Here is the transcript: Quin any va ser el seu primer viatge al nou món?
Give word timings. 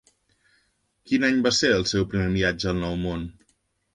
Quin 1.09 1.25
any 1.27 1.37
va 1.47 1.51
ser 1.57 1.69
el 1.81 1.85
seu 1.91 2.07
primer 2.13 2.31
viatge 2.39 2.71
al 2.73 2.83
nou 2.87 2.99
món? 3.07 3.29